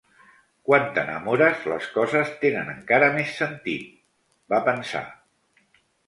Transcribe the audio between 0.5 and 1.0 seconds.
Quan